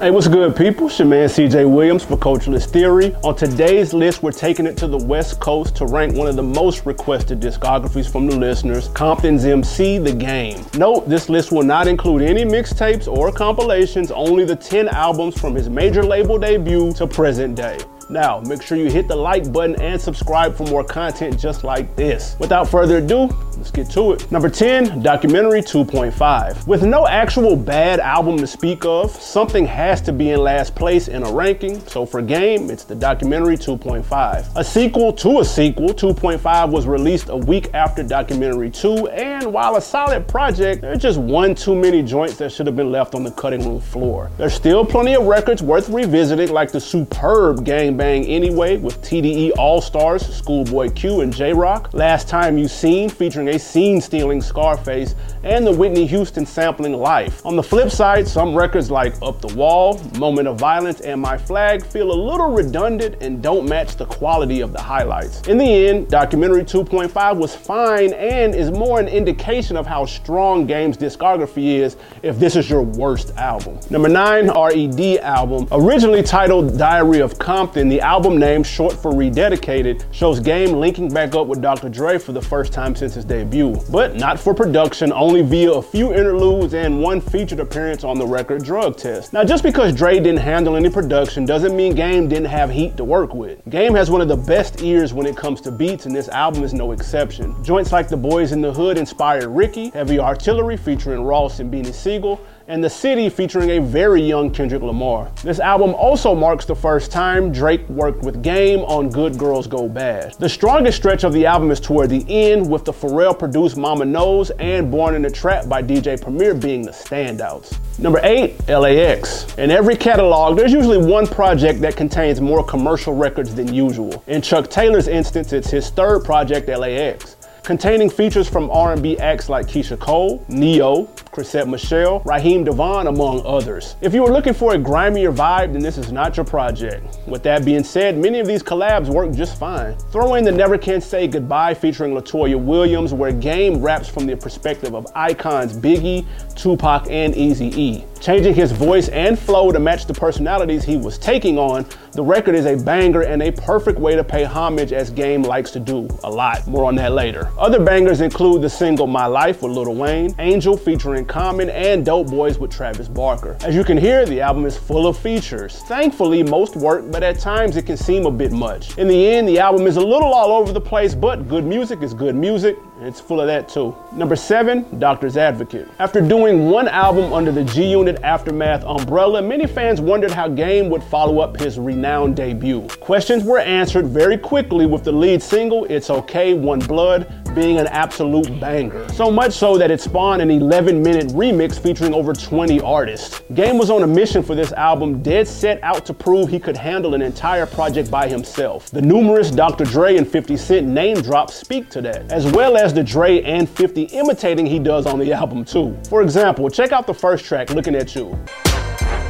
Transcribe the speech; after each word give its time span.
Hey, 0.00 0.10
what's 0.10 0.26
good, 0.26 0.56
people? 0.56 0.88
It's 0.88 0.98
your 0.98 1.06
man 1.06 1.28
CJ 1.28 1.70
Williams 1.70 2.02
for 2.02 2.16
Culturalist 2.16 2.70
Theory. 2.70 3.14
On 3.22 3.34
today's 3.34 3.94
list, 3.94 4.24
we're 4.24 4.32
taking 4.32 4.66
it 4.66 4.76
to 4.78 4.88
the 4.88 4.98
West 4.98 5.38
Coast 5.38 5.76
to 5.76 5.86
rank 5.86 6.16
one 6.16 6.26
of 6.26 6.34
the 6.34 6.42
most 6.42 6.84
requested 6.84 7.38
discographies 7.38 8.10
from 8.10 8.26
the 8.26 8.36
listeners, 8.36 8.88
Compton's 8.88 9.44
MC 9.44 9.98
The 9.98 10.12
Game. 10.12 10.66
Note, 10.76 11.08
this 11.08 11.28
list 11.28 11.52
will 11.52 11.62
not 11.62 11.86
include 11.86 12.22
any 12.22 12.44
mixtapes 12.44 13.06
or 13.06 13.30
compilations, 13.30 14.10
only 14.10 14.44
the 14.44 14.56
10 14.56 14.88
albums 14.88 15.38
from 15.40 15.54
his 15.54 15.70
major 15.70 16.02
label 16.02 16.38
debut 16.38 16.92
to 16.94 17.06
present 17.06 17.54
day. 17.54 17.78
Now, 18.10 18.40
make 18.40 18.62
sure 18.62 18.76
you 18.76 18.90
hit 18.90 19.08
the 19.08 19.16
like 19.16 19.52
button 19.52 19.80
and 19.80 20.00
subscribe 20.00 20.54
for 20.54 20.64
more 20.66 20.84
content 20.84 21.38
just 21.38 21.64
like 21.64 21.94
this. 21.96 22.36
Without 22.38 22.68
further 22.68 22.98
ado, 22.98 23.28
let's 23.56 23.70
get 23.70 23.90
to 23.90 24.12
it. 24.12 24.30
Number 24.30 24.50
10, 24.50 25.02
Documentary 25.02 25.62
2.5. 25.62 26.66
With 26.66 26.82
no 26.82 27.06
actual 27.06 27.56
bad 27.56 28.00
album 28.00 28.36
to 28.38 28.46
speak 28.46 28.84
of, 28.84 29.10
something 29.10 29.66
has 29.88 30.00
to 30.00 30.12
be 30.12 30.30
in 30.30 30.40
last 30.40 30.74
place 30.74 31.08
in 31.08 31.22
a 31.22 31.32
ranking, 31.32 31.78
so 31.86 32.06
for 32.06 32.22
Game, 32.22 32.70
it's 32.70 32.84
the 32.84 32.94
Documentary 32.94 33.56
2.5. 33.56 34.46
A 34.56 34.64
sequel 34.64 35.12
to 35.12 35.40
a 35.40 35.44
sequel, 35.44 35.90
2.5 35.90 36.70
was 36.70 36.86
released 36.86 37.28
a 37.28 37.36
week 37.36 37.68
after 37.74 38.02
Documentary 38.02 38.70
2, 38.70 39.08
and 39.08 39.52
while 39.52 39.76
a 39.76 39.82
solid 39.82 40.26
project, 40.26 40.80
there's 40.80 41.02
just 41.02 41.18
one 41.18 41.54
too 41.54 41.74
many 41.74 42.02
joints 42.02 42.36
that 42.36 42.50
should 42.50 42.66
have 42.66 42.76
been 42.76 42.90
left 42.90 43.14
on 43.14 43.24
the 43.24 43.30
cutting 43.32 43.64
room 43.64 43.80
floor. 43.80 44.30
There's 44.38 44.54
still 44.54 44.84
plenty 44.84 45.14
of 45.16 45.24
records 45.24 45.62
worth 45.62 45.88
revisiting, 45.88 46.50
like 46.50 46.72
the 46.72 46.80
superb 46.80 47.64
Gang 47.64 47.96
Bang 47.96 48.24
Anyway 48.24 48.78
with 48.78 49.02
TDE 49.02 49.52
All 49.58 49.80
Stars, 49.80 50.26
Schoolboy 50.34 50.90
Q, 50.92 51.20
and 51.20 51.32
Jay 51.32 51.52
Rock. 51.52 51.92
Last 51.92 52.28
Time 52.28 52.56
You 52.56 52.68
Seen 52.68 53.10
featuring 53.10 53.48
a 53.48 53.58
scene 53.58 54.00
stealing 54.00 54.40
Scarface, 54.40 55.14
and 55.44 55.66
the 55.66 55.72
Whitney 55.72 56.06
Houston 56.06 56.46
sampling 56.46 56.94
Life. 56.94 57.44
On 57.44 57.56
the 57.56 57.62
flip 57.62 57.90
side, 57.90 58.26
some 58.26 58.54
records 58.54 58.90
like 58.90 59.14
Up 59.22 59.40
the 59.40 59.54
Wall, 59.54 60.00
Moment 60.18 60.48
of 60.48 60.58
Violence, 60.58 61.00
and 61.02 61.20
My 61.20 61.36
Flag 61.36 61.84
feel 61.84 62.10
a 62.10 62.14
little 62.14 62.50
redundant 62.50 63.22
and 63.22 63.42
don't 63.42 63.68
match 63.68 63.96
the 63.96 64.06
quality 64.06 64.60
of 64.60 64.72
the 64.72 64.80
highlights. 64.80 65.42
In 65.48 65.58
the 65.58 65.86
end, 65.88 66.08
Documentary 66.08 66.64
2.5 66.64 67.36
was 67.36 67.54
fine 67.54 68.12
and 68.14 68.54
is 68.54 68.70
more 68.70 69.00
an 69.00 69.08
indication 69.08 69.76
of 69.76 69.86
how 69.86 70.06
strong 70.06 70.66
Game's 70.66 70.96
discography 70.96 71.78
is 71.78 71.96
if 72.22 72.38
this 72.38 72.56
is 72.56 72.70
your 72.70 72.82
worst 72.82 73.32
album. 73.36 73.78
Number 73.90 74.08
9, 74.08 74.48
RED 74.48 75.18
album. 75.18 75.68
Originally 75.72 76.22
titled 76.22 76.78
Diary 76.78 77.20
of 77.20 77.38
Compton, 77.38 77.88
the 77.88 78.00
album 78.00 78.38
name, 78.38 78.62
short 78.62 78.94
for 78.94 79.12
Rededicated, 79.12 80.04
shows 80.10 80.40
Game 80.40 80.76
linking 80.76 81.12
back 81.12 81.34
up 81.34 81.46
with 81.46 81.60
Dr. 81.60 81.88
Dre 81.88 82.18
for 82.18 82.32
the 82.32 82.42
first 82.42 82.72
time 82.72 82.94
since 82.94 83.14
his 83.14 83.24
debut, 83.24 83.76
but 83.90 84.16
not 84.16 84.38
for 84.38 84.54
production, 84.54 85.12
only 85.12 85.33
via 85.42 85.72
a 85.72 85.82
few 85.82 86.14
interludes 86.14 86.74
and 86.74 87.00
one 87.00 87.20
featured 87.20 87.60
appearance 87.60 88.04
on 88.04 88.18
the 88.18 88.26
record 88.26 88.64
Drug 88.64 88.96
Test. 88.96 89.32
Now, 89.32 89.44
just 89.44 89.62
because 89.62 89.94
Dre 89.94 90.18
didn't 90.18 90.38
handle 90.38 90.76
any 90.76 90.90
production 90.90 91.44
doesn't 91.44 91.76
mean 91.76 91.94
Game 91.94 92.28
didn't 92.28 92.46
have 92.46 92.70
heat 92.70 92.96
to 92.96 93.04
work 93.04 93.34
with. 93.34 93.60
Game 93.68 93.94
has 93.94 94.10
one 94.10 94.20
of 94.20 94.28
the 94.28 94.36
best 94.36 94.82
ears 94.82 95.12
when 95.12 95.26
it 95.26 95.36
comes 95.36 95.60
to 95.62 95.70
beats, 95.70 96.06
and 96.06 96.14
this 96.14 96.28
album 96.28 96.62
is 96.62 96.74
no 96.74 96.92
exception. 96.92 97.62
Joints 97.64 97.92
like 97.92 98.08
The 98.08 98.16
Boys 98.16 98.52
in 98.52 98.60
the 98.60 98.72
Hood 98.72 98.98
inspired 98.98 99.48
Ricky, 99.48 99.90
Heavy 99.90 100.18
Artillery 100.18 100.76
featuring 100.76 101.22
Ross 101.22 101.60
and 101.60 101.72
Beanie 101.72 101.92
Sigel, 101.92 102.40
and 102.66 102.82
The 102.82 102.88
City 102.88 103.28
featuring 103.28 103.70
a 103.70 103.78
very 103.78 104.22
young 104.22 104.50
Kendrick 104.50 104.80
Lamar. 104.80 105.30
This 105.42 105.60
album 105.60 105.94
also 105.94 106.34
marks 106.34 106.64
the 106.64 106.74
first 106.74 107.12
time 107.12 107.52
Drake 107.52 107.86
worked 107.90 108.22
with 108.22 108.42
Game 108.42 108.80
on 108.80 109.10
Good 109.10 109.36
Girls 109.36 109.66
Go 109.66 109.86
Bad. 109.86 110.34
The 110.38 110.48
strongest 110.48 110.96
stretch 110.96 111.24
of 111.24 111.34
the 111.34 111.44
album 111.44 111.70
is 111.70 111.78
toward 111.78 112.08
the 112.08 112.24
end, 112.26 112.70
with 112.70 112.86
the 112.86 112.92
Pharrell 112.92 113.38
produced 113.38 113.76
Mama 113.76 114.06
Knows 114.06 114.50
and 114.52 114.90
Born 114.90 115.14
in 115.14 115.23
the 115.24 115.30
Trap 115.30 115.68
by 115.68 115.82
DJ 115.82 116.20
Premier 116.20 116.54
being 116.54 116.82
the 116.82 116.90
standouts. 116.90 117.78
Number 117.98 118.20
8, 118.22 118.68
LAX. 118.68 119.56
In 119.56 119.70
every 119.70 119.96
catalog, 119.96 120.56
there's 120.56 120.72
usually 120.72 120.98
one 120.98 121.26
project 121.26 121.80
that 121.80 121.96
contains 121.96 122.40
more 122.42 122.62
commercial 122.62 123.14
records 123.14 123.54
than 123.54 123.72
usual. 123.72 124.22
In 124.26 124.42
Chuck 124.42 124.68
Taylor's 124.68 125.08
instance, 125.08 125.52
it's 125.54 125.70
his 125.70 125.88
third 125.90 126.24
project, 126.24 126.68
LAX 126.68 127.36
containing 127.64 128.10
features 128.10 128.46
from 128.46 128.70
R&B 128.70 129.18
acts 129.18 129.48
like 129.48 129.66
Keyshia 129.66 129.98
Cole, 129.98 130.44
Ne-Yo, 130.48 131.08
Chrisette 131.34 131.66
Michele, 131.66 132.20
Raheem 132.24 132.64
DeVaughn, 132.64 133.08
among 133.08 133.44
others. 133.44 133.96
If 134.00 134.14
you 134.14 134.22
were 134.22 134.30
looking 134.30 134.54
for 134.54 134.74
a 134.74 134.78
grimier 134.78 135.34
vibe, 135.34 135.72
then 135.72 135.82
this 135.82 135.98
is 135.98 136.12
not 136.12 136.36
your 136.36 136.46
project. 136.46 137.18
With 137.26 137.42
that 137.42 137.64
being 137.64 137.82
said, 137.82 138.16
many 138.16 138.38
of 138.38 138.46
these 138.46 138.62
collabs 138.62 139.08
work 139.08 139.32
just 139.32 139.58
fine. 139.58 139.98
Throw 140.12 140.34
in 140.34 140.44
the 140.44 140.52
Never 140.52 140.78
Can 140.78 141.00
Say 141.00 141.26
Goodbye 141.26 141.74
featuring 141.74 142.14
Latoya 142.14 142.62
Williams, 142.62 143.12
where 143.12 143.32
Game 143.32 143.82
raps 143.82 144.08
from 144.08 144.26
the 144.26 144.36
perspective 144.36 144.94
of 144.94 145.08
icons 145.16 145.76
Biggie, 145.76 146.24
Tupac, 146.54 147.10
and 147.10 147.34
Eazy-E. 147.34 148.04
Changing 148.20 148.54
his 148.54 148.72
voice 148.72 149.08
and 149.08 149.38
flow 149.38 149.70
to 149.72 149.78
match 149.78 150.06
the 150.06 150.14
personalities 150.14 150.84
he 150.84 150.96
was 150.96 151.18
taking 151.18 151.58
on, 151.58 151.84
the 152.12 152.22
record 152.22 152.54
is 152.54 152.64
a 152.64 152.76
banger 152.76 153.22
and 153.22 153.42
a 153.42 153.50
perfect 153.50 153.98
way 153.98 154.14
to 154.14 154.22
pay 154.22 154.44
homage 154.44 154.92
as 154.92 155.10
Game 155.10 155.42
likes 155.42 155.72
to 155.72 155.80
do 155.80 156.08
a 156.22 156.30
lot. 156.30 156.66
More 156.66 156.84
on 156.84 156.94
that 156.94 157.12
later. 157.12 157.50
Other 157.58 157.84
bangers 157.84 158.20
include 158.20 158.62
the 158.62 158.70
single 158.70 159.06
My 159.06 159.26
Life 159.26 159.62
with 159.62 159.72
Lil 159.72 159.94
Wayne, 159.94 160.34
Angel 160.38 160.76
featuring 160.76 161.23
Common, 161.24 161.70
and 161.70 162.04
Dope 162.04 162.28
Boys 162.28 162.58
with 162.58 162.70
Travis 162.70 163.08
Barker. 163.08 163.56
As 163.64 163.74
you 163.74 163.84
can 163.84 163.96
hear, 163.96 164.26
the 164.26 164.40
album 164.40 164.66
is 164.66 164.76
full 164.76 165.06
of 165.06 165.18
features. 165.18 165.82
Thankfully, 165.82 166.42
most 166.42 166.76
work, 166.76 167.10
but 167.10 167.22
at 167.22 167.38
times 167.38 167.76
it 167.76 167.86
can 167.86 167.96
seem 167.96 168.26
a 168.26 168.30
bit 168.30 168.52
much. 168.52 168.96
In 168.98 169.08
the 169.08 169.26
end, 169.26 169.48
the 169.48 169.58
album 169.58 169.86
is 169.86 169.96
a 169.96 170.04
little 170.04 170.32
all 170.32 170.52
over 170.52 170.72
the 170.72 170.80
place, 170.80 171.14
but 171.14 171.48
good 171.48 171.64
music 171.64 172.02
is 172.02 172.14
good 172.14 172.34
music, 172.34 172.76
it's 173.04 173.20
full 173.20 173.40
of 173.40 173.46
that 173.46 173.68
too. 173.68 173.94
Number 174.12 174.36
seven, 174.36 174.98
Doctor's 174.98 175.36
Advocate. 175.36 175.88
After 175.98 176.20
doing 176.20 176.70
one 176.70 176.88
album 176.88 177.32
under 177.32 177.52
the 177.52 177.64
G 177.64 177.90
Unit 177.90 178.22
Aftermath 178.22 178.82
umbrella, 178.84 179.42
many 179.42 179.66
fans 179.66 180.00
wondered 180.00 180.30
how 180.30 180.48
Game 180.48 180.88
would 180.88 181.02
follow 181.02 181.40
up 181.40 181.58
his 181.58 181.78
renowned 181.78 182.36
debut. 182.36 182.88
Questions 183.00 183.44
were 183.44 183.58
answered 183.58 184.06
very 184.06 184.38
quickly 184.38 184.86
with 184.86 185.04
the 185.04 185.12
lead 185.12 185.42
single, 185.42 185.84
It's 185.86 186.08
Okay, 186.08 186.54
One 186.54 186.78
Blood, 186.80 187.44
being 187.54 187.78
an 187.78 187.86
absolute 187.88 188.58
banger. 188.58 189.08
So 189.10 189.30
much 189.30 189.52
so 189.52 189.78
that 189.78 189.90
it 189.90 190.00
spawned 190.00 190.42
an 190.42 190.50
11 190.50 191.02
minute 191.02 191.28
remix 191.28 191.78
featuring 191.78 192.12
over 192.12 192.32
20 192.32 192.80
artists. 192.80 193.42
Game 193.54 193.78
was 193.78 193.90
on 193.90 194.02
a 194.02 194.06
mission 194.06 194.42
for 194.42 194.54
this 194.54 194.72
album, 194.72 195.22
dead 195.22 195.46
set 195.46 195.82
out 195.82 196.04
to 196.06 196.14
prove 196.14 196.48
he 196.48 196.58
could 196.58 196.76
handle 196.76 197.14
an 197.14 197.22
entire 197.22 197.66
project 197.66 198.10
by 198.10 198.28
himself. 198.28 198.90
The 198.90 199.02
numerous 199.02 199.50
Dr. 199.50 199.84
Dre 199.84 200.16
and 200.16 200.26
50 200.26 200.56
Cent 200.56 200.86
name 200.86 201.20
drops 201.20 201.54
speak 201.54 201.90
to 201.90 202.00
that, 202.02 202.30
as 202.32 202.50
well 202.52 202.76
as 202.76 202.93
the 202.94 203.02
Dre 203.02 203.42
and 203.42 203.68
50 203.68 204.02
imitating 204.04 204.66
he 204.66 204.78
does 204.78 205.06
on 205.06 205.18
the 205.18 205.32
album 205.32 205.64
too. 205.64 205.96
For 206.08 206.22
example, 206.22 206.70
check 206.70 206.92
out 206.92 207.06
the 207.06 207.14
first 207.14 207.44
track, 207.44 207.70
Looking 207.70 207.94
at 207.96 208.14
You. 208.14 208.38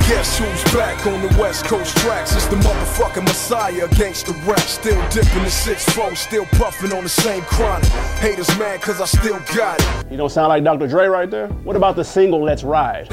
Guess 0.07 0.39
who's 0.39 0.75
back 0.75 1.07
on 1.07 1.23
the 1.23 1.35
West 1.41 1.65
Coast 1.65 1.97
tracks? 1.97 2.35
It's 2.35 2.47
the 2.47 2.57
motherfucking 2.57 3.25
Messiah 3.25 3.87
against 3.87 4.27
the 4.27 4.35
rap. 4.47 4.61
Still 4.61 5.01
dipping 5.09 5.43
the 5.43 5.51
6 5.51 5.83
still 6.21 6.45
puffing 6.53 6.93
on 6.93 7.05
the 7.05 7.09
same 7.09 7.43
chronic. 7.45 7.89
Haters 8.19 8.49
mad 8.59 8.83
cause 8.83 9.01
I 9.01 9.07
still 9.07 9.41
got 9.57 9.81
it. 9.81 10.11
You 10.11 10.19
don't 10.19 10.29
sound 10.29 10.51
like 10.51 10.63
Dr. 10.63 10.87
Dre 10.89 11.07
right 11.07 11.31
there? 11.31 11.49
What 11.49 11.75
about 11.75 11.97
the 11.97 12.05
single 12.05 12.43
Let's 12.43 12.65
Ride? 12.65 13.09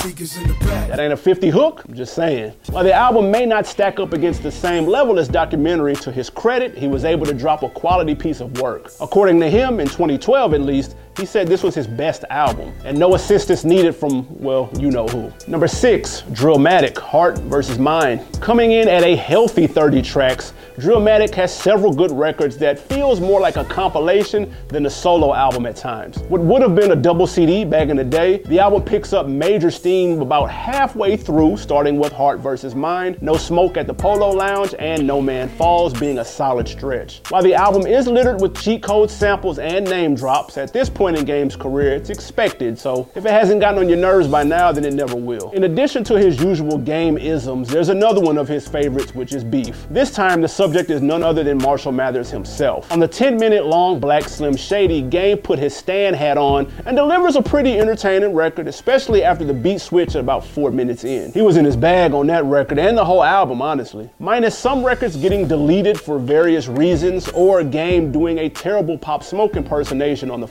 That 0.00 0.98
ain't 0.98 1.12
a 1.12 1.16
50 1.16 1.50
hook, 1.50 1.84
I'm 1.86 1.94
just 1.94 2.14
saying. 2.14 2.54
While 2.70 2.84
the 2.84 2.92
album 2.94 3.30
may 3.30 3.44
not 3.44 3.66
stack 3.66 4.00
up 4.00 4.14
against 4.14 4.42
the 4.42 4.50
same 4.50 4.86
level 4.86 5.18
as 5.18 5.28
documentary, 5.28 5.94
to 5.96 6.10
his 6.10 6.30
credit, 6.30 6.74
he 6.76 6.88
was 6.88 7.04
able 7.04 7.26
to 7.26 7.34
drop 7.34 7.62
a 7.62 7.68
quality 7.68 8.14
piece 8.14 8.40
of 8.40 8.60
work. 8.60 8.90
According 8.98 9.40
to 9.40 9.50
him, 9.50 9.78
in 9.78 9.88
2012 9.88 10.54
at 10.54 10.62
least, 10.62 10.96
he 11.18 11.26
said 11.26 11.48
this 11.48 11.62
was 11.62 11.74
his 11.74 11.86
best 11.86 12.24
album, 12.30 12.72
and 12.84 12.98
no 12.98 13.14
assistance 13.14 13.64
needed 13.64 13.94
from, 13.94 14.26
well, 14.40 14.70
you 14.78 14.90
know 14.90 15.06
who. 15.08 15.32
Number 15.46 15.68
six, 15.68 16.22
Drillmatic, 16.32 16.96
Heart 16.96 17.38
versus 17.40 17.78
Mind. 17.78 18.24
Coming 18.40 18.72
in 18.72 18.88
at 18.88 19.02
a 19.02 19.16
healthy 19.16 19.66
30 19.66 20.02
tracks, 20.02 20.54
Drillmatic 20.78 21.34
has 21.34 21.54
several 21.54 21.92
good 21.92 22.10
records 22.10 22.56
that 22.58 22.78
feels 22.78 23.20
more 23.20 23.40
like 23.40 23.56
a 23.56 23.64
compilation 23.64 24.54
than 24.68 24.86
a 24.86 24.90
solo 24.90 25.34
album 25.34 25.66
at 25.66 25.76
times. 25.76 26.18
What 26.28 26.40
would 26.40 26.62
have 26.62 26.74
been 26.74 26.92
a 26.92 26.96
double 26.96 27.26
CD 27.26 27.64
back 27.64 27.88
in 27.88 27.96
the 27.96 28.04
day, 28.04 28.38
the 28.44 28.58
album 28.58 28.82
picks 28.82 29.12
up 29.12 29.26
major 29.26 29.70
steam 29.70 30.22
about 30.22 30.50
halfway 30.50 31.16
through, 31.16 31.58
starting 31.58 31.98
with 31.98 32.12
Heart 32.12 32.40
versus 32.40 32.74
Mind, 32.74 33.20
No 33.20 33.36
Smoke 33.36 33.76
at 33.76 33.86
the 33.86 33.94
Polo 33.94 34.30
Lounge, 34.30 34.74
and 34.78 35.06
No 35.06 35.20
Man 35.20 35.48
Falls 35.50 35.92
being 35.92 36.18
a 36.18 36.24
solid 36.24 36.66
stretch. 36.66 37.20
While 37.28 37.42
the 37.42 37.54
album 37.54 37.86
is 37.86 38.06
littered 38.06 38.40
with 38.40 38.56
cheat 38.56 38.82
code 38.82 39.10
samples 39.10 39.58
and 39.58 39.84
name 39.84 40.14
drops, 40.14 40.56
at 40.56 40.72
this 40.72 40.88
point 40.88 40.99
in 41.08 41.24
Game's 41.24 41.56
career, 41.56 41.94
it's 41.94 42.10
expected, 42.10 42.78
so 42.78 43.08
if 43.14 43.24
it 43.24 43.30
hasn't 43.30 43.60
gotten 43.60 43.80
on 43.80 43.88
your 43.88 43.98
nerves 43.98 44.28
by 44.28 44.42
now, 44.42 44.70
then 44.70 44.84
it 44.84 44.92
never 44.92 45.16
will. 45.16 45.50
In 45.52 45.64
addition 45.64 46.04
to 46.04 46.18
his 46.18 46.40
usual 46.40 46.76
game 46.76 47.16
isms, 47.16 47.68
there's 47.68 47.88
another 47.88 48.20
one 48.20 48.36
of 48.36 48.46
his 48.46 48.68
favorites, 48.68 49.14
which 49.14 49.32
is 49.32 49.42
beef. 49.42 49.86
This 49.90 50.12
time, 50.12 50.42
the 50.42 50.48
subject 50.48 50.90
is 50.90 51.00
none 51.00 51.22
other 51.22 51.42
than 51.42 51.58
Marshall 51.58 51.92
Mathers 51.92 52.30
himself. 52.30 52.90
On 52.92 52.98
the 52.98 53.08
10 53.08 53.36
minute 53.38 53.64
long 53.64 53.98
Black 53.98 54.28
Slim 54.28 54.54
Shady, 54.56 55.00
Game 55.00 55.38
put 55.38 55.58
his 55.58 55.74
stand 55.74 56.16
hat 56.16 56.36
on 56.36 56.70
and 56.84 56.96
delivers 56.96 57.36
a 57.36 57.42
pretty 57.42 57.78
entertaining 57.78 58.34
record, 58.34 58.68
especially 58.68 59.24
after 59.24 59.44
the 59.44 59.54
beat 59.54 59.80
switch 59.80 60.10
at 60.10 60.20
about 60.20 60.44
four 60.44 60.70
minutes 60.70 61.04
in. 61.04 61.32
He 61.32 61.40
was 61.40 61.56
in 61.56 61.64
his 61.64 61.76
bag 61.76 62.12
on 62.12 62.26
that 62.26 62.44
record 62.44 62.78
and 62.78 62.96
the 62.96 63.04
whole 63.04 63.24
album, 63.24 63.62
honestly. 63.62 64.10
Minus 64.18 64.58
some 64.58 64.84
records 64.84 65.16
getting 65.16 65.48
deleted 65.48 65.98
for 65.98 66.18
various 66.18 66.68
reasons 66.68 67.28
or 67.30 67.64
Game 67.64 68.12
doing 68.12 68.38
a 68.38 68.48
terrible 68.48 68.98
Pop 68.98 69.22
Smoke 69.22 69.56
impersonation 69.56 70.30
on 70.30 70.40
the 70.40 70.46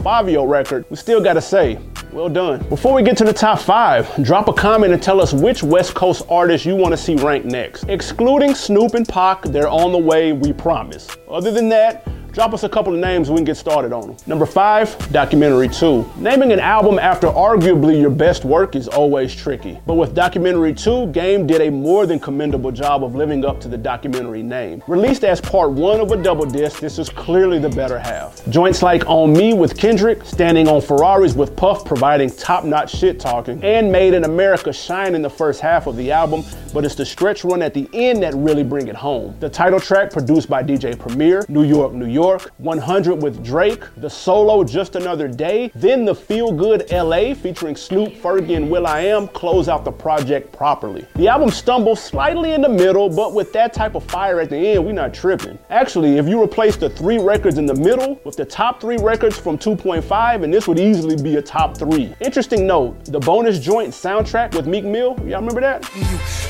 Record, 0.47 0.85
we 0.89 0.95
still 0.95 1.21
gotta 1.21 1.41
say, 1.41 1.79
Well 2.11 2.29
done. 2.29 2.67
Before 2.69 2.93
we 2.93 3.03
get 3.03 3.17
to 3.17 3.23
the 3.23 3.33
top 3.33 3.59
five, 3.59 4.09
drop 4.23 4.47
a 4.47 4.53
comment 4.53 4.93
and 4.93 5.01
tell 5.01 5.21
us 5.21 5.33
which 5.33 5.61
West 5.63 5.93
Coast 5.93 6.23
artist 6.29 6.65
you 6.65 6.75
want 6.75 6.91
to 6.91 6.97
see 6.97 7.15
ranked 7.15 7.45
next. 7.45 7.83
Excluding 7.83 8.55
Snoop 8.55 8.95
and 8.95 9.07
Pac, 9.07 9.43
they're 9.43 9.69
on 9.69 9.91
the 9.91 9.97
way, 9.97 10.33
we 10.33 10.51
promise. 10.51 11.07
Other 11.29 11.51
than 11.51 11.69
that, 11.69 12.07
Drop 12.39 12.53
us 12.53 12.63
a 12.63 12.69
couple 12.69 12.93
of 12.93 13.01
names 13.01 13.29
we 13.29 13.35
can 13.35 13.43
get 13.43 13.57
started 13.57 13.91
on 13.91 14.07
them. 14.07 14.17
Number 14.25 14.45
five, 14.45 14.95
Documentary 15.11 15.67
2. 15.67 16.09
Naming 16.19 16.53
an 16.53 16.59
album 16.61 16.97
after 16.97 17.27
arguably 17.27 17.99
your 17.99 18.09
best 18.09 18.45
work 18.45 18.77
is 18.77 18.87
always 18.87 19.35
tricky. 19.35 19.77
But 19.85 19.95
with 19.95 20.15
Documentary 20.15 20.73
2, 20.73 21.07
Game 21.07 21.45
did 21.45 21.59
a 21.59 21.69
more 21.69 22.05
than 22.05 22.17
commendable 22.17 22.71
job 22.71 23.03
of 23.03 23.13
living 23.13 23.43
up 23.43 23.59
to 23.59 23.67
the 23.67 23.77
documentary 23.77 24.41
name. 24.41 24.81
Released 24.87 25.25
as 25.25 25.41
part 25.41 25.71
one 25.71 25.99
of 25.99 26.13
a 26.13 26.23
double 26.23 26.45
disc, 26.45 26.79
this 26.79 26.97
is 26.97 27.09
clearly 27.09 27.59
the 27.59 27.67
better 27.67 27.99
half. 27.99 28.41
Joints 28.47 28.81
like 28.81 29.05
On 29.07 29.33
Me 29.33 29.53
with 29.53 29.77
Kendrick, 29.77 30.23
Standing 30.23 30.69
on 30.69 30.79
Ferraris 30.79 31.33
with 31.33 31.57
Puff 31.57 31.83
providing 31.83 32.29
top 32.29 32.63
notch 32.63 32.95
shit 32.95 33.19
talking, 33.19 33.61
and 33.65 33.91
Made 33.91 34.13
in 34.13 34.23
America 34.23 34.71
shine 34.71 35.13
in 35.13 35.21
the 35.21 35.29
first 35.29 35.59
half 35.59 35.87
of 35.87 35.97
the 35.97 36.09
album, 36.09 36.45
but 36.73 36.85
it's 36.85 36.95
the 36.95 37.05
stretch 37.05 37.43
run 37.43 37.61
at 37.61 37.73
the 37.73 37.89
end 37.91 38.23
that 38.23 38.33
really 38.33 38.63
bring 38.63 38.87
it 38.87 38.95
home. 38.95 39.35
The 39.41 39.49
title 39.49 39.81
track 39.81 40.13
produced 40.13 40.49
by 40.49 40.63
DJ 40.63 40.97
Premier, 40.97 41.43
New 41.49 41.63
York, 41.63 41.91
New 41.91 42.05
York 42.05 42.28
York, 42.29 42.51
100 42.59 43.15
with 43.15 43.43
Drake, 43.43 43.83
the 43.97 44.09
solo 44.09 44.63
Just 44.63 44.95
Another 44.95 45.27
Day, 45.27 45.71
then 45.73 46.05
the 46.05 46.13
Feel 46.13 46.51
Good 46.51 46.91
LA 46.91 47.33
featuring 47.33 47.75
Snoop, 47.75 48.13
Fergie, 48.13 48.55
and 48.55 48.69
will.i.am 48.69 49.27
close 49.29 49.67
out 49.67 49.83
the 49.83 49.91
project 49.91 50.51
properly. 50.51 51.07
The 51.15 51.27
album 51.27 51.49
stumbles 51.49 51.99
slightly 51.99 52.53
in 52.53 52.61
the 52.61 52.69
middle, 52.69 53.09
but 53.09 53.33
with 53.33 53.51
that 53.53 53.73
type 53.73 53.95
of 53.95 54.03
fire 54.03 54.39
at 54.41 54.51
the 54.51 54.57
end, 54.57 54.85
we're 54.85 54.91
not 54.91 55.11
tripping. 55.11 55.57
Actually, 55.71 56.17
if 56.17 56.27
you 56.27 56.41
replace 56.41 56.75
the 56.75 56.89
three 56.89 57.17
records 57.17 57.57
in 57.57 57.65
the 57.65 57.73
middle 57.73 58.21
with 58.23 58.35
the 58.35 58.45
top 58.45 58.79
three 58.79 58.97
records 58.97 59.39
from 59.39 59.57
2.5, 59.57 60.43
and 60.43 60.53
this 60.53 60.67
would 60.67 60.79
easily 60.79 61.19
be 61.19 61.37
a 61.37 61.41
top 61.41 61.75
three. 61.75 62.13
Interesting 62.19 62.67
note, 62.67 63.05
the 63.05 63.19
bonus 63.19 63.57
joint 63.57 63.89
soundtrack 63.89 64.55
with 64.55 64.67
Meek 64.67 64.85
Mill, 64.85 65.15
y'all 65.25 65.41
remember 65.41 65.61
that? 65.61 65.81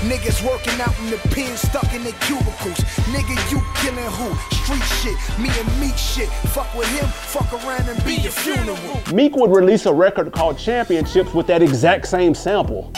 Niggas 0.03 0.45
working 0.45 0.79
out 0.81 0.97
in 0.99 1.09
the 1.09 1.17
pen, 1.29 1.55
stuck 1.55 1.93
in 1.93 2.03
their 2.03 2.19
cubicles. 2.27 2.79
Nigga, 3.15 3.35
you 3.49 3.61
killing 3.75 4.11
who? 4.11 4.35
Street 4.63 4.83
shit. 4.99 5.39
Me 5.39 5.49
and 5.59 5.79
Meek 5.79 5.97
shit. 5.97 6.29
Fuck 6.55 6.73
with 6.73 6.87
him, 6.87 7.05
fuck 7.07 7.51
around 7.53 7.89
and 7.89 8.01
be 8.05 8.15
your 8.15 8.31
funeral. 8.31 8.77
Meek 9.13 9.35
would 9.35 9.51
release 9.51 9.85
a 9.85 9.93
record 9.93 10.31
called 10.31 10.57
Championships 10.57 11.33
with 11.33 11.47
that 11.47 11.61
exact 11.61 12.07
same 12.07 12.33
sample. 12.33 12.91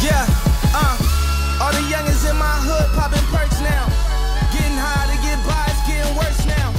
Yeah, 0.00 0.24
uh, 0.72 1.60
all 1.60 1.72
the 1.72 1.84
youngins 1.92 2.28
in 2.28 2.36
my 2.36 2.56
hood 2.64 2.88
popping 2.96 3.24
perks 3.28 3.60
now. 3.60 3.84
Getting 4.56 4.78
high 4.80 5.06
to 5.12 5.18
get 5.20 5.38
by, 5.44 5.64
it's 5.68 5.84
getting 5.86 6.16
worse 6.16 6.42
now. 6.46 6.72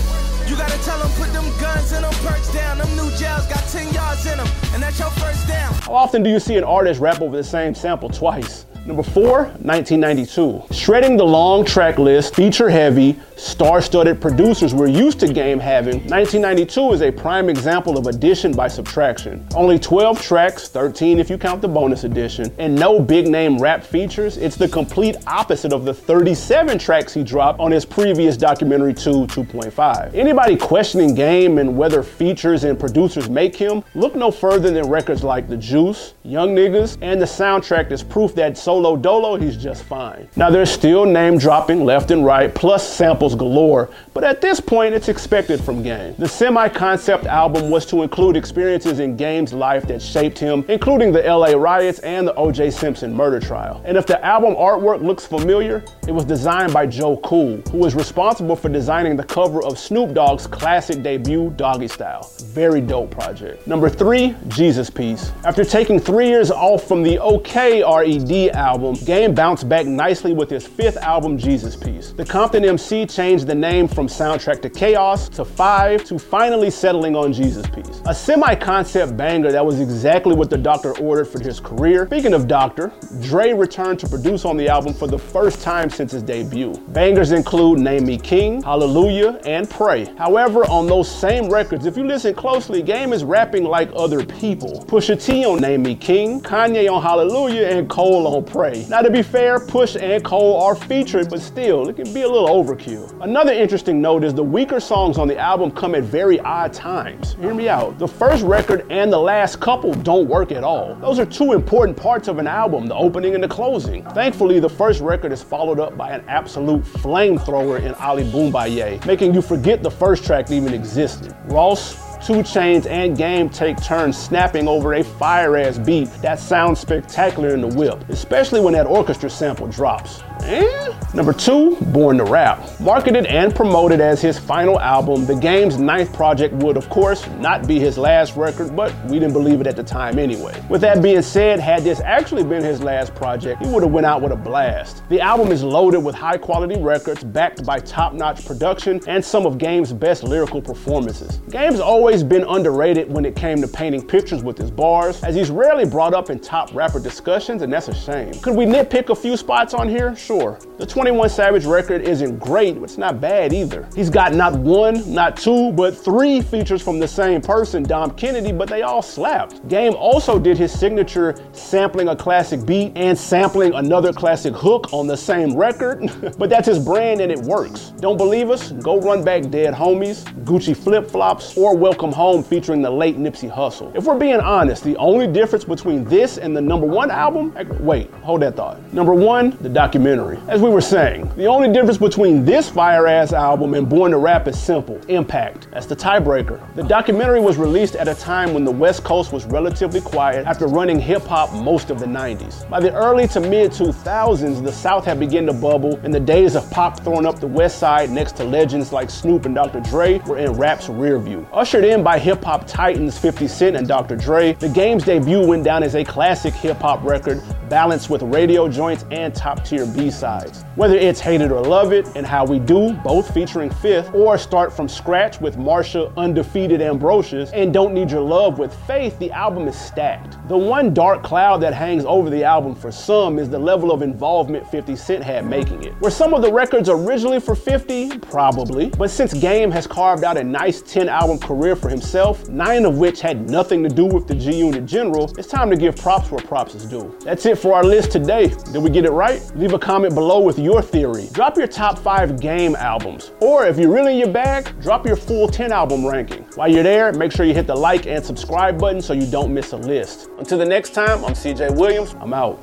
You 0.49 0.57
gotta 0.57 0.81
tell 0.83 0.97
them 0.99 1.11
put 1.13 1.31
them 1.31 1.45
guns 1.61 1.91
and 1.91 2.03
them 2.03 2.13
perks 2.25 2.51
down. 2.51 2.79
Them 2.79 2.89
new 2.97 3.09
jails 3.15 3.45
got 3.47 3.63
10 3.69 3.93
yards 3.93 4.25
in 4.25 4.37
them, 4.37 4.47
and 4.73 4.81
that's 4.81 4.99
your 4.99 5.11
first 5.11 5.47
down. 5.47 5.73
How 5.73 5.93
often 5.93 6.23
do 6.23 6.29
you 6.29 6.39
see 6.39 6.57
an 6.57 6.63
artist 6.63 6.99
rap 6.99 7.21
over 7.21 7.37
the 7.37 7.43
same 7.43 7.75
sample 7.75 8.09
twice? 8.09 8.65
Number 8.85 9.03
four, 9.03 9.43
1992. 9.61 10.63
Shredding 10.71 11.15
the 11.15 11.23
long 11.23 11.63
track 11.63 11.97
list, 11.97 12.35
feature 12.35 12.69
heavy, 12.69 13.17
star 13.43 13.81
studded 13.81 14.21
producers 14.21 14.73
we're 14.73 14.87
used 14.87 15.19
to 15.19 15.27
Game 15.27 15.59
having, 15.59 15.95
1992 16.07 16.93
is 16.93 17.01
a 17.01 17.11
prime 17.11 17.49
example 17.49 17.97
of 17.97 18.07
addition 18.07 18.53
by 18.53 18.69
subtraction. 18.69 19.45
Only 19.53 19.77
12 19.77 20.21
tracks, 20.21 20.69
13 20.69 21.19
if 21.19 21.29
you 21.29 21.37
count 21.37 21.61
the 21.61 21.67
bonus 21.67 22.05
edition, 22.05 22.53
and 22.57 22.73
no 22.73 23.01
big 23.01 23.27
name 23.27 23.59
rap 23.59 23.83
features. 23.83 24.37
It's 24.37 24.55
the 24.55 24.69
complete 24.69 25.17
opposite 25.27 25.73
of 25.73 25.83
the 25.83 25.93
37 25.93 26.79
tracks 26.79 27.13
he 27.13 27.23
dropped 27.23 27.59
on 27.59 27.71
his 27.71 27.83
previous 27.83 28.37
documentary 28.37 28.93
2 28.93 29.27
2.5. 29.27 30.13
Anybody 30.15 30.55
questioning 30.55 31.13
Game 31.13 31.57
and 31.57 31.75
whether 31.75 32.01
features 32.01 32.63
and 32.63 32.79
producers 32.79 33.29
make 33.29 33.55
him, 33.55 33.83
look 33.93 34.15
no 34.15 34.31
further 34.31 34.71
than 34.71 34.87
records 34.87 35.23
like 35.23 35.49
The 35.49 35.57
Juice, 35.57 36.13
Young 36.23 36.55
Niggas, 36.55 36.97
and 37.01 37.21
the 37.21 37.25
soundtrack 37.25 37.91
is 37.91 38.03
proof 38.03 38.33
that 38.35 38.57
solo 38.57 38.95
dolo, 38.95 39.35
he's 39.35 39.57
just 39.57 39.83
fine. 39.83 40.29
Now 40.37 40.49
there's 40.49 40.71
still 40.71 41.05
name 41.05 41.37
dropping 41.37 41.83
left 41.83 42.11
and 42.11 42.25
right, 42.25 42.53
plus 42.53 42.87
samples 42.87 43.32
galore, 43.35 43.89
but 44.13 44.23
at 44.23 44.41
this 44.41 44.59
point 44.59 44.93
it's 44.93 45.09
expected 45.09 45.59
from 45.61 45.83
Game. 45.83 46.15
The 46.17 46.27
semi-concept 46.27 47.25
album 47.25 47.69
was 47.69 47.85
to 47.87 48.03
include 48.03 48.35
experiences 48.35 48.99
in 48.99 49.15
Game's 49.17 49.53
life 49.53 49.87
that 49.87 50.01
shaped 50.01 50.37
him, 50.37 50.65
including 50.67 51.11
the 51.11 51.21
LA 51.21 51.51
riots 51.57 51.99
and 51.99 52.27
the 52.27 52.35
O.J. 52.35 52.71
Simpson 52.71 53.13
murder 53.13 53.39
trial. 53.39 53.81
And 53.85 53.97
if 53.97 54.05
the 54.05 54.23
album 54.23 54.55
artwork 54.55 55.01
looks 55.01 55.25
familiar, 55.25 55.83
it 56.07 56.11
was 56.11 56.25
designed 56.25 56.73
by 56.73 56.85
Joe 56.85 57.17
Cool, 57.17 57.61
who 57.71 57.77
was 57.77 57.95
responsible 57.95 58.55
for 58.55 58.69
designing 58.69 59.15
the 59.15 59.23
cover 59.23 59.63
of 59.63 59.79
Snoop 59.79 60.13
Dogg's 60.13 60.47
classic 60.47 61.01
debut, 61.01 61.51
Doggy 61.55 61.87
Style. 61.87 62.29
Very 62.45 62.81
dope 62.81 63.11
project. 63.11 63.65
Number 63.67 63.89
three, 63.89 64.35
Jesus 64.49 64.89
Piece. 64.89 65.31
After 65.43 65.63
taking 65.63 65.99
three 65.99 66.27
years 66.27 66.51
off 66.51 66.87
from 66.87 67.03
the 67.03 67.19
OK 67.19 67.81
RED 67.83 68.55
album, 68.55 68.95
Game 69.05 69.33
bounced 69.33 69.67
back 69.67 69.85
nicely 69.85 70.33
with 70.33 70.49
his 70.49 70.65
fifth 70.65 70.97
album, 70.97 71.37
Jesus 71.37 71.75
Piece. 71.75 72.11
The 72.11 72.25
Compton 72.25 72.65
MC 72.65 73.05
changed 73.05 73.22
the 73.23 73.55
name 73.55 73.87
from 73.87 74.07
Soundtrack 74.07 74.61
to 74.63 74.69
Chaos 74.69 75.29
to 75.29 75.45
Five 75.45 76.03
to 76.03 76.19
finally 76.19 76.69
settling 76.69 77.15
on 77.15 77.31
Jesus 77.31 77.65
Piece. 77.69 78.01
A 78.05 78.13
semi-concept 78.13 79.15
banger 79.15 79.49
that 79.49 79.65
was 79.65 79.79
exactly 79.79 80.35
what 80.35 80.49
the 80.49 80.57
Doctor 80.57 80.91
ordered 80.97 81.29
for 81.29 81.41
his 81.41 81.61
career. 81.61 82.05
Speaking 82.07 82.33
of 82.33 82.49
Doctor, 82.49 82.91
Dre 83.21 83.53
returned 83.53 83.97
to 83.99 84.09
produce 84.09 84.43
on 84.43 84.57
the 84.57 84.67
album 84.67 84.93
for 84.93 85.07
the 85.07 85.17
first 85.17 85.61
time 85.61 85.89
since 85.89 86.11
his 86.11 86.21
debut. 86.21 86.73
Bangers 86.89 87.31
include 87.31 87.79
Name 87.79 88.05
Me 88.05 88.17
King, 88.17 88.61
Hallelujah, 88.61 89.39
and 89.45 89.69
Pray. 89.69 90.03
However, 90.17 90.65
on 90.65 90.85
those 90.85 91.09
same 91.09 91.49
records, 91.49 91.85
if 91.85 91.95
you 91.95 92.05
listen 92.05 92.35
closely, 92.35 92.81
Game 92.81 93.13
is 93.13 93.23
rapping 93.23 93.63
like 93.63 93.89
other 93.95 94.25
people. 94.25 94.83
Pusha 94.85 95.23
T 95.23 95.45
on 95.45 95.61
Name 95.61 95.83
Me 95.83 95.95
King, 95.95 96.41
Kanye 96.41 96.91
on 96.91 97.01
Hallelujah, 97.01 97.67
and 97.67 97.89
Cole 97.89 98.27
on 98.27 98.43
Pray. 98.43 98.85
Now 98.89 98.99
to 98.99 99.09
be 99.09 99.21
fair, 99.23 99.61
Push 99.61 99.95
and 99.95 100.21
Cole 100.25 100.61
are 100.61 100.75
featured, 100.75 101.29
but 101.29 101.39
still, 101.39 101.87
it 101.87 101.95
can 101.95 102.13
be 102.13 102.23
a 102.23 102.27
little 102.27 102.49
overkill. 102.49 103.12
Another 103.21 103.53
interesting 103.53 104.01
note 104.01 104.23
is 104.23 104.33
the 104.33 104.43
weaker 104.43 104.79
songs 104.79 105.17
on 105.17 105.27
the 105.27 105.37
album 105.37 105.71
come 105.71 105.95
at 105.95 106.03
very 106.03 106.39
odd 106.41 106.73
times. 106.73 107.35
Hear 107.35 107.53
me 107.53 107.69
out. 107.69 107.97
The 107.97 108.07
first 108.07 108.43
record 108.43 108.85
and 108.89 109.13
the 109.13 109.19
last 109.19 109.59
couple 109.59 109.93
don't 109.93 110.27
work 110.27 110.51
at 110.51 110.63
all. 110.63 110.95
Those 110.95 111.19
are 111.19 111.25
two 111.25 111.53
important 111.53 111.95
parts 111.95 112.27
of 112.27 112.37
an 112.37 112.47
album, 112.47 112.87
the 112.87 112.95
opening 112.95 113.33
and 113.35 113.43
the 113.43 113.47
closing. 113.47 114.03
Thankfully, 114.09 114.59
the 114.59 114.69
first 114.69 114.99
record 114.99 115.31
is 115.31 115.41
followed 115.41 115.79
up 115.79 115.95
by 115.95 116.11
an 116.11 116.25
absolute 116.27 116.83
flamethrower 116.83 117.81
in 117.81 117.93
Ali 117.95 118.23
Bomaye, 118.23 119.05
making 119.05 119.33
you 119.33 119.41
forget 119.41 119.83
the 119.83 119.91
first 119.91 120.25
track 120.25 120.51
even 120.51 120.73
existed. 120.73 121.33
Ross 121.45 122.12
2 122.25 122.35
Chainz 122.35 122.85
and 122.85 123.17
Game 123.17 123.49
take 123.49 123.75
turns 123.83 124.17
snapping 124.17 124.65
over 124.65 124.93
a 124.93 125.03
fire 125.03 125.57
ass 125.57 125.77
beat 125.77 126.05
that 126.21 126.39
sounds 126.39 126.79
spectacular 126.79 127.49
in 127.49 127.59
the 127.59 127.67
whip, 127.67 128.07
especially 128.07 128.61
when 128.61 128.73
that 128.73 128.85
orchestra 128.85 129.29
sample 129.29 129.67
drops. 129.67 130.23
And 130.41 130.95
number 131.13 131.33
two, 131.33 131.75
Born 131.77 132.17
to 132.17 132.23
Rap. 132.23 132.79
Marketed 132.79 133.25
and 133.27 133.53
promoted 133.53 134.01
as 134.01 134.21
his 134.21 134.37
final 134.37 134.79
album, 134.79 135.25
the 135.25 135.35
game's 135.35 135.77
ninth 135.77 136.13
project 136.13 136.53
would, 136.55 136.75
of 136.75 136.89
course, 136.89 137.27
not 137.39 137.67
be 137.67 137.79
his 137.79 137.97
last 137.97 138.35
record, 138.35 138.75
but 138.75 138.93
we 139.05 139.19
didn't 139.19 139.33
believe 139.33 139.61
it 139.61 139.67
at 139.67 139.75
the 139.75 139.83
time 139.83 140.19
anyway. 140.19 140.61
With 140.69 140.81
that 140.81 141.01
being 141.01 141.21
said, 141.21 141.59
had 141.59 141.83
this 141.83 142.01
actually 142.01 142.43
been 142.43 142.63
his 142.63 142.81
last 142.81 143.15
project, 143.15 143.63
he 143.63 143.69
would 143.69 143.83
have 143.83 143.91
went 143.91 144.05
out 144.05 144.21
with 144.21 144.31
a 144.31 144.35
blast. 144.35 145.07
The 145.09 145.21
album 145.21 145.51
is 145.51 145.63
loaded 145.63 145.99
with 145.99 146.15
high 146.15 146.37
quality 146.37 146.79
records, 146.81 147.23
backed 147.23 147.65
by 147.65 147.79
top-notch 147.79 148.45
production 148.45 149.01
and 149.07 149.23
some 149.23 149.45
of 149.45 149.57
Game's 149.57 149.93
best 149.93 150.23
lyrical 150.23 150.61
performances. 150.61 151.41
Game's 151.49 151.79
always 151.79 152.12
been 152.21 152.43
underrated 152.43 153.09
when 153.09 153.23
it 153.23 153.35
came 153.35 153.61
to 153.61 153.67
painting 153.67 154.05
pictures 154.05 154.43
with 154.43 154.57
his 154.57 154.69
bars, 154.69 155.23
as 155.23 155.35
he's 155.35 155.49
rarely 155.49 155.85
brought 155.85 156.13
up 156.13 156.29
in 156.29 156.37
top 156.37 156.75
rapper 156.75 156.99
discussions, 156.99 157.61
and 157.61 157.71
that's 157.71 157.87
a 157.87 157.95
shame. 157.95 158.33
Could 158.41 158.57
we 158.57 158.65
nitpick 158.65 159.09
a 159.09 159.15
few 159.15 159.37
spots 159.37 159.73
on 159.73 159.87
here? 159.87 160.15
Sure 160.15 160.33
sure. 160.33 160.59
The 160.77 160.85
21 160.85 161.29
Savage 161.29 161.65
record 161.65 162.01
isn't 162.01 162.39
great, 162.39 162.75
but 162.75 162.83
it's 162.83 162.97
not 162.97 163.21
bad 163.21 163.53
either. 163.53 163.87
He's 163.95 164.09
got 164.09 164.33
not 164.33 164.53
one, 164.53 165.13
not 165.13 165.37
two, 165.37 165.71
but 165.73 165.95
three 165.95 166.41
features 166.41 166.81
from 166.81 166.99
the 166.99 167.07
same 167.07 167.41
person, 167.41 167.83
Dom 167.83 168.11
Kennedy, 168.11 168.51
but 168.51 168.67
they 168.67 168.81
all 168.81 169.01
slapped. 169.01 169.67
Game 169.67 169.93
also 169.95 170.39
did 170.39 170.57
his 170.57 170.77
signature 170.77 171.35
sampling 171.51 172.09
a 172.09 172.15
classic 172.15 172.65
beat 172.65 172.91
and 172.95 173.17
sampling 173.17 173.73
another 173.73 174.11
classic 174.11 174.53
hook 174.55 174.91
on 174.91 175.07
the 175.07 175.17
same 175.17 175.55
record, 175.55 176.11
but 176.37 176.49
that's 176.49 176.67
his 176.67 176.79
brand 176.79 177.21
and 177.21 177.31
it 177.31 177.39
works. 177.39 177.93
Don't 177.99 178.17
believe 178.17 178.49
us? 178.49 178.71
Go 178.71 178.99
run 178.99 179.23
back 179.23 179.49
Dead 179.49 179.73
Homies, 179.73 180.23
Gucci 180.43 180.75
Flip 180.75 181.09
Flops, 181.09 181.57
or 181.57 181.77
Welcome 181.77 182.02
Home 182.11 182.43
featuring 182.43 182.81
the 182.81 182.89
late 182.89 183.17
Nipsey 183.17 183.49
Hussle. 183.49 183.95
If 183.95 184.05
we're 184.05 184.17
being 184.17 184.39
honest, 184.39 184.83
the 184.83 184.97
only 184.97 185.27
difference 185.27 185.63
between 185.63 186.03
this 186.03 186.37
and 186.37 186.55
the 186.55 186.61
number 186.61 186.85
one 186.85 187.09
album, 187.09 187.53
eh, 187.55 187.63
wait, 187.79 188.11
hold 188.21 188.41
that 188.41 188.55
thought. 188.55 188.81
Number 188.91 189.13
one, 189.13 189.57
the 189.61 189.69
documentary. 189.69 190.39
As 190.47 190.61
we 190.61 190.69
were 190.69 190.81
saying, 190.81 191.31
the 191.35 191.45
only 191.45 191.71
difference 191.71 191.97
between 191.97 192.43
this 192.43 192.69
fire 192.69 193.07
ass 193.07 193.33
album 193.33 193.73
and 193.73 193.87
Born 193.87 194.11
to 194.11 194.17
Rap 194.17 194.47
is 194.47 194.59
simple 194.59 194.99
impact. 195.07 195.67
That's 195.71 195.85
the 195.85 195.95
tiebreaker. 195.95 196.59
The 196.75 196.83
documentary 196.83 197.39
was 197.39 197.57
released 197.57 197.95
at 197.95 198.07
a 198.07 198.15
time 198.15 198.53
when 198.53 198.65
the 198.65 198.71
West 198.71 199.03
Coast 199.03 199.31
was 199.31 199.45
relatively 199.45 200.01
quiet 200.01 200.45
after 200.45 200.67
running 200.67 200.99
hip 200.99 201.23
hop 201.23 201.53
most 201.53 201.89
of 201.89 201.99
the 201.99 202.05
90s. 202.05 202.69
By 202.69 202.79
the 202.79 202.93
early 202.93 203.27
to 203.29 203.39
mid 203.39 203.71
2000s, 203.71 204.63
the 204.63 204.71
South 204.71 205.05
had 205.05 205.19
begun 205.19 205.45
to 205.45 205.53
bubble, 205.53 205.99
and 206.03 206.13
the 206.13 206.19
days 206.19 206.55
of 206.55 206.69
Pac 206.71 206.99
throwing 206.99 207.25
up 207.25 207.39
the 207.39 207.47
West 207.47 207.79
Side 207.79 208.09
next 208.09 208.35
to 208.37 208.43
legends 208.43 208.91
like 208.91 209.09
Snoop 209.09 209.45
and 209.45 209.55
Dr. 209.55 209.79
Dre 209.79 210.19
were 210.19 210.37
in 210.37 210.53
rap's 210.53 210.89
rear 210.89 211.19
view. 211.19 211.45
Ushered 211.53 211.83
Then 211.93 212.01
by 212.01 212.17
hip 212.17 212.43
hop 212.43 212.65
titans 212.65 213.19
50 213.19 213.47
Cent 213.47 213.75
and 213.75 213.87
Dr. 213.87 214.15
Dre, 214.15 214.53
the 214.53 214.67
game's 214.67 215.03
debut 215.03 215.45
went 215.45 215.63
down 215.63 215.83
as 215.83 215.93
a 215.93 216.03
classic 216.03 216.51
hip 216.55 216.77
hop 216.77 217.03
record 217.03 217.39
balanced 217.69 218.09
with 218.09 218.21
radio 218.21 218.67
joints 218.67 219.05
and 219.09 219.33
top 219.33 219.63
tier 219.63 219.85
B-sides. 219.85 220.63
Whether 220.75 220.95
it's 220.95 221.19
Hate 221.19 221.41
It 221.41 221.51
or 221.51 221.61
Love 221.61 221.91
It 221.91 222.07
and 222.15 222.25
How 222.25 222.45
We 222.45 222.59
Do, 222.59 222.93
both 223.03 223.33
featuring 223.33 223.69
Fifth, 223.69 224.13
or 224.13 224.37
Start 224.37 224.71
From 224.71 224.87
Scratch 224.87 225.41
with 225.41 225.57
Marsha 225.57 226.15
Undefeated 226.15 226.81
Ambrosius, 226.81 227.51
and 227.51 227.73
Don't 227.73 227.93
Need 227.93 228.11
Your 228.11 228.21
Love 228.21 228.59
with 228.59 228.73
Faith, 228.85 229.17
the 229.17 229.31
album 229.31 229.67
is 229.67 229.79
stacked. 229.79 230.37
The 230.49 230.57
one 230.57 230.93
dark 230.93 231.23
cloud 231.23 231.61
that 231.61 231.73
hangs 231.73 232.05
over 232.05 232.29
the 232.29 232.43
album 232.43 232.75
for 232.75 232.91
some 232.91 233.39
is 233.39 233.49
the 233.49 233.57
level 233.57 233.91
of 233.91 234.03
involvement 234.03 234.69
50 234.69 234.95
Cent 234.95 235.23
had 235.23 235.47
making 235.47 235.83
it. 235.83 235.99
Were 235.99 236.11
some 236.11 236.33
of 236.33 236.41
the 236.43 236.51
records 236.51 236.89
originally 236.89 237.39
for 237.39 237.55
50? 237.55 238.19
Probably. 238.19 238.89
But 238.89 239.09
since 239.09 239.33
Game 239.33 239.71
has 239.71 239.87
carved 239.87 240.23
out 240.23 240.37
a 240.37 240.43
nice 240.43 240.81
10 240.81 241.09
album 241.09 241.39
career 241.73 241.81
for 241.81 241.89
himself, 241.89 242.47
nine 242.49 242.85
of 242.85 242.97
which 242.97 243.21
had 243.21 243.49
nothing 243.49 243.83
to 243.83 243.89
do 243.89 244.05
with 244.05 244.27
the 244.27 244.35
G 244.35 244.57
Unit 244.57 244.77
in 244.77 244.87
General, 244.87 245.31
it's 245.37 245.47
time 245.47 245.69
to 245.69 245.75
give 245.75 245.95
props 245.95 246.31
where 246.31 246.43
props 246.43 246.75
is 246.75 246.85
due. 246.85 247.15
That's 247.21 247.45
it 247.45 247.57
for 247.57 247.73
our 247.73 247.83
list 247.83 248.11
today. 248.11 248.47
Did 248.71 248.77
we 248.77 248.89
get 248.89 249.05
it 249.05 249.11
right? 249.11 249.41
Leave 249.55 249.73
a 249.73 249.79
comment 249.79 250.13
below 250.13 250.39
with 250.39 250.59
your 250.59 250.81
theory. 250.81 251.27
Drop 251.31 251.57
your 251.57 251.67
top 251.67 251.99
five 251.99 252.39
game 252.39 252.75
albums. 252.75 253.31
Or 253.39 253.65
if 253.65 253.77
you're 253.77 253.91
really 253.91 254.13
in 254.13 254.19
your 254.19 254.31
bag, 254.31 254.79
drop 254.81 255.05
your 255.05 255.15
full 255.15 255.47
10 255.47 255.71
album 255.71 256.05
ranking. 256.05 256.43
While 256.55 256.69
you're 256.69 256.83
there, 256.83 257.11
make 257.13 257.31
sure 257.31 257.45
you 257.45 257.53
hit 257.53 257.67
the 257.67 257.75
like 257.75 258.05
and 258.07 258.23
subscribe 258.23 258.79
button 258.79 259.01
so 259.01 259.13
you 259.13 259.27
don't 259.27 259.53
miss 259.53 259.71
a 259.71 259.77
list. 259.77 260.29
Until 260.37 260.57
the 260.57 260.65
next 260.65 260.93
time, 260.93 261.23
I'm 261.25 261.33
CJ 261.33 261.75
Williams. 261.77 262.15
I'm 262.19 262.33
out. 262.33 262.61